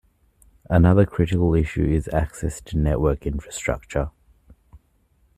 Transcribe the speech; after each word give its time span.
Another 0.67 1.05
critical 1.05 1.53
issue 1.53 1.85
is 1.85 2.09
access 2.11 2.59
to 2.61 2.75
network 2.75 3.27
infrastructure. 3.27 4.09